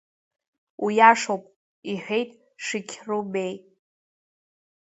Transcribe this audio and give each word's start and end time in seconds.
Уиашоуп,— 0.83 1.43
иҳәеит 1.91 2.29
Шиқьру 2.65 3.23
Беи. 3.31 3.53